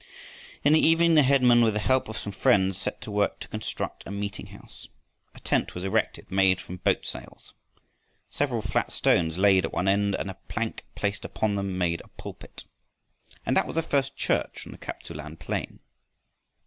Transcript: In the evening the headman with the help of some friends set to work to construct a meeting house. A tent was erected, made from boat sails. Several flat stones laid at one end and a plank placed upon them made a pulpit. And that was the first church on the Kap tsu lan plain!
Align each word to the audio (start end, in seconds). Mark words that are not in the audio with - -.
In 0.63 0.73
the 0.73 0.79
evening 0.83 1.13
the 1.13 1.21
headman 1.21 1.61
with 1.63 1.75
the 1.75 1.79
help 1.79 2.09
of 2.09 2.17
some 2.17 2.31
friends 2.31 2.75
set 2.75 3.01
to 3.01 3.11
work 3.11 3.39
to 3.39 3.47
construct 3.47 4.01
a 4.07 4.11
meeting 4.11 4.47
house. 4.47 4.87
A 5.35 5.39
tent 5.39 5.75
was 5.75 5.83
erected, 5.83 6.31
made 6.31 6.59
from 6.59 6.77
boat 6.77 7.05
sails. 7.05 7.53
Several 8.27 8.63
flat 8.63 8.91
stones 8.91 9.37
laid 9.37 9.63
at 9.63 9.73
one 9.73 9.87
end 9.87 10.15
and 10.15 10.31
a 10.31 10.39
plank 10.47 10.85
placed 10.95 11.23
upon 11.23 11.53
them 11.53 11.77
made 11.77 12.01
a 12.01 12.07
pulpit. 12.19 12.63
And 13.45 13.55
that 13.55 13.67
was 13.67 13.75
the 13.75 13.83
first 13.83 14.17
church 14.17 14.65
on 14.65 14.71
the 14.71 14.79
Kap 14.79 15.03
tsu 15.03 15.13
lan 15.13 15.37
plain! 15.37 15.81